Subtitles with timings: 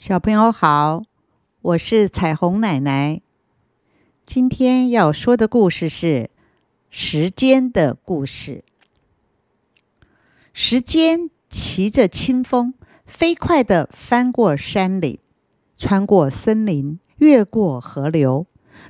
[0.00, 1.02] 小朋友好，
[1.60, 3.20] 我是彩虹奶奶。
[4.24, 6.30] 今天要说的故事是
[6.88, 8.64] 时间的故事。
[10.54, 12.72] 时间骑着清风，
[13.04, 15.18] 飞快地翻过山岭，
[15.76, 18.46] 穿过森林，越过河流，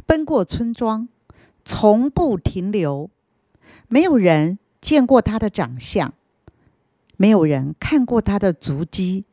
[0.06, 1.08] 奔过村庄，
[1.64, 3.10] 从不停留。
[3.88, 6.14] 没有人见过他的长相，
[7.16, 9.24] 没有人看过他的足迹。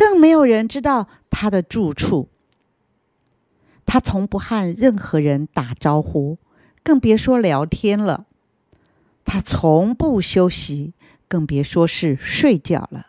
[0.00, 2.30] 更没有人知道他的住处。
[3.84, 6.38] 他从不和任何人打招呼，
[6.82, 8.24] 更别说聊天了。
[9.26, 10.94] 他从不休息，
[11.28, 13.08] 更别说是睡觉了。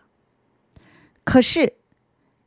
[1.23, 1.75] 可是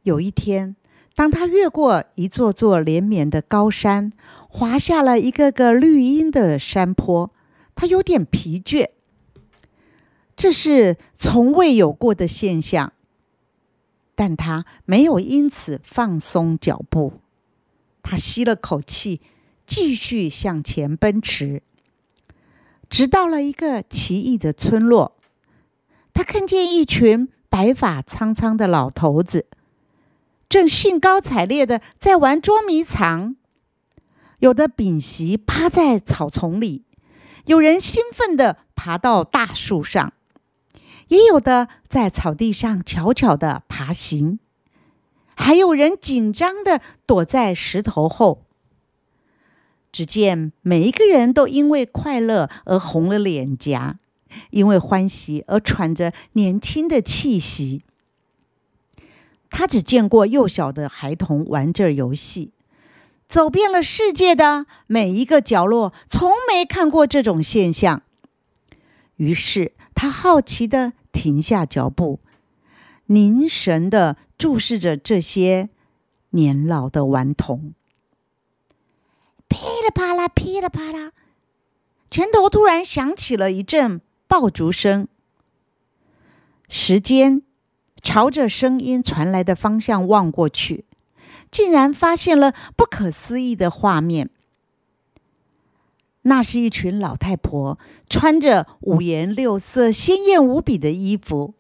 [0.03, 0.77] 有一天，
[1.15, 4.13] 当他越过一座座连绵的高山，
[4.51, 7.31] 滑下了一个个绿荫的山坡，
[7.75, 8.91] 他有点疲倦。
[10.37, 12.93] 这是从未有过的现象。
[14.15, 17.21] 但他没有因此放松脚步，
[18.03, 19.21] 他吸了口气，
[19.67, 21.63] 继续向前奔驰，
[22.89, 25.17] 直到了一个奇异的村落。
[26.13, 29.47] 他看见一群白发苍苍的老头子，
[30.49, 33.35] 正兴高采烈的在玩捉迷藏，
[34.39, 36.85] 有的屏息趴在草丛里，
[37.47, 40.13] 有人兴奋的爬到大树上。
[41.09, 44.39] 也有的在草地上悄悄的爬行，
[45.35, 48.45] 还有人紧张的躲在石头后。
[49.93, 54.01] 只见每一个人都因为快乐而红了脸颊，
[54.51, 57.83] 因为欢喜而喘着年轻的气息。
[59.51, 62.51] 他只见过幼小的孩童玩这游戏，
[63.29, 68.03] 走遍了世界的每一个角落，从没看过这种现象。
[69.15, 69.71] 于是
[70.05, 70.93] 他好奇的。
[71.13, 72.21] 停下脚步，
[73.07, 75.71] 凝神的注视着这些
[76.31, 77.73] 年老的顽童。
[79.49, 81.13] 噼里啪啦，噼里啪啦，
[82.11, 85.09] 前头突然响起了一阵爆竹声。
[86.69, 87.41] 时间
[88.03, 90.85] 朝着声音传来的方向望过去，
[91.51, 94.29] 竟然发现了不可思议的画面。
[96.27, 101.55] 那是一群老太婆，穿着五颜六色、鲜艳无比的衣服，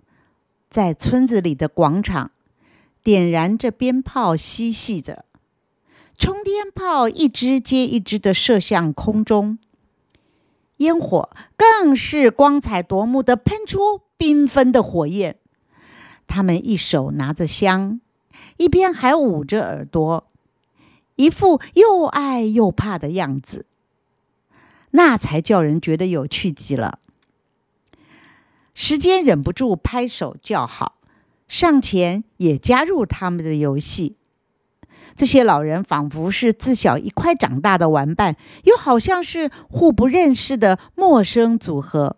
[0.71, 2.31] 在村子里的广场
[3.03, 5.27] 点燃着鞭炮，嬉戏着。
[6.17, 9.59] 冲天炮一支接一支的射向空中，
[10.79, 15.37] 烟火更是光彩夺目的喷出缤纷的火焰。
[16.27, 18.01] 他们一手拿着香，
[18.57, 20.27] 一边还捂着耳朵，
[21.17, 23.67] 一副又爱又怕的样子。
[24.97, 27.01] 那才叫人觉得有趣极了。
[28.75, 30.97] 时间忍不住拍手叫好，
[31.49, 34.17] 上前也加入他们的游戏。
[35.17, 42.17] 这些老人仿佛是自小一块长大的玩伴，又好像是互不认识的陌生组合。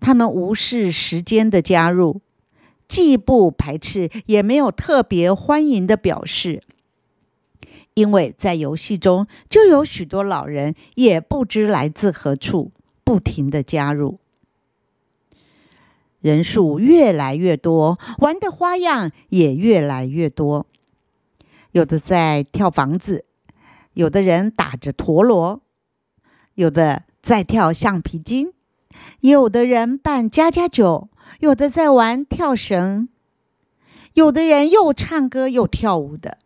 [0.00, 2.20] 他们无视时间的加入，
[2.86, 6.62] 既不排斥，也没有特别欢迎的表示。
[7.96, 12.70] 因为在游戏中就有许多老人，也不知来自何处，
[13.02, 14.20] 不停的加入，
[16.20, 20.66] 人数越来越多，玩的花样也越来越多。
[21.72, 23.24] 有的在跳房子，
[23.94, 25.62] 有的人打着陀螺，
[26.56, 28.52] 有的在跳橡皮筋，
[29.20, 31.08] 有的人扮家家酒，
[31.40, 33.08] 有的在玩跳绳，
[34.12, 36.36] 有的人又唱歌又跳舞的。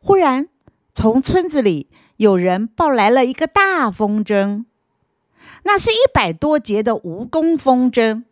[0.00, 0.48] 忽然，
[0.94, 4.64] 从村子里有人抱来了一个大风筝，
[5.64, 8.22] 那是一百多节的蜈蚣风筝。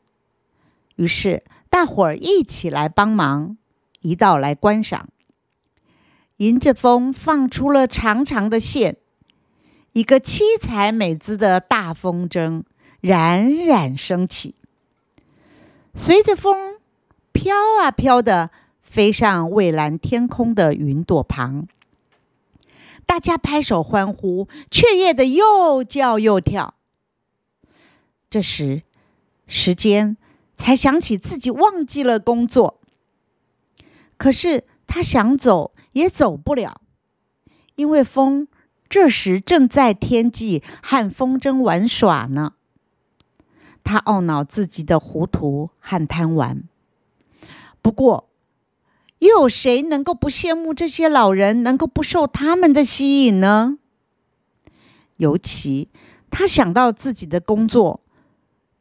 [0.95, 3.59] 于是，大伙儿一起来帮忙，
[4.01, 5.09] 一道来观赏。
[6.37, 8.97] 迎着风，放出了长长的线，
[9.93, 12.63] 一个七彩美姿的大风筝
[13.01, 14.55] 冉冉升起，
[15.95, 16.77] 随着风
[17.33, 18.51] 飘啊飘的。
[18.87, 21.67] 飞上蔚蓝天空的云朵旁，
[23.05, 26.75] 大家拍手欢呼，雀跃的又叫又跳。
[28.31, 28.83] 这时，
[29.47, 30.17] 时间
[30.57, 32.81] 才想起自己忘记了工作。
[34.17, 36.81] 可是他想走也走不了，
[37.75, 38.49] 因为风
[38.89, 42.55] 这时正在天际和风筝玩耍呢。
[43.85, 46.65] 他懊恼自己的糊涂和贪玩。
[47.83, 48.29] 不过，
[49.19, 53.79] 又有谁能够不羡慕这些老人，能够不受他们的吸引呢？
[55.17, 55.89] 尤其
[56.31, 58.01] 他想到自己的工作，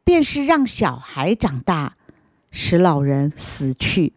[0.04, 1.96] 便是让小孩长大，
[2.50, 4.12] 使老人死去。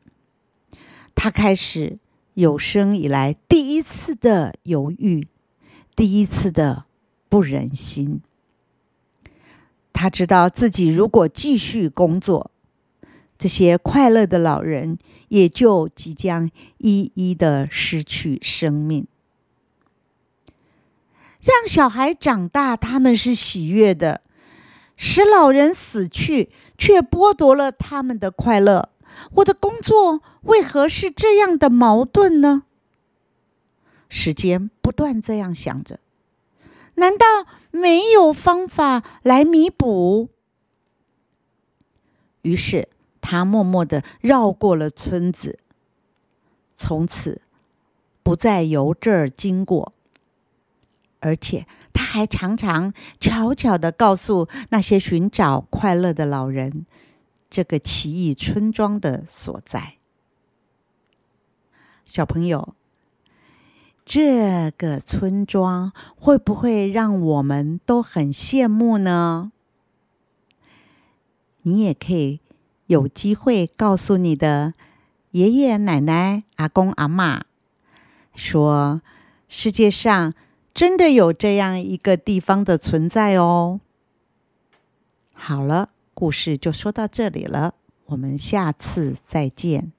[1.15, 1.97] 他开始
[2.33, 5.27] 有生以来第一次的犹豫，
[5.95, 6.85] 第一次的
[7.29, 8.21] 不忍心。
[9.93, 12.51] 他知道自己如果继续工作，
[13.39, 14.97] 这些快乐的老人
[15.29, 16.47] 也就即将
[16.77, 19.07] 一一的失去生命。
[21.41, 24.19] 让小孩长大，他们是喜悦的；
[24.97, 28.89] 使老人死去，却剥夺了他们的快乐。
[29.35, 32.63] 我的工作为何是这样的矛盾呢？
[34.09, 36.01] 时间不断这样想着。
[36.95, 37.25] 难道
[37.71, 40.27] 没有方法来弥补？
[42.41, 42.89] 于是
[43.21, 45.59] 他默默的绕过了村子，
[46.77, 47.41] 从此
[48.23, 49.93] 不再由这儿经过。
[51.19, 56.85] 而且他还常常悄悄的告诉那些寻找快乐的老人，
[57.49, 59.95] 这个奇异村庄的所在。
[62.05, 62.73] 小朋友。
[64.11, 69.51] 这个村庄会不会让我们都很羡慕呢？
[71.61, 72.39] 你也可以
[72.89, 74.73] 有机会告诉你的
[75.31, 77.43] 爷爷奶奶、阿公阿妈，
[78.33, 79.03] 说
[79.47, 80.33] 世界上
[80.73, 83.79] 真的有这样一个地方的存在哦。
[85.33, 87.75] 好了，故事就说到这里了，
[88.07, 89.91] 我们下次再见。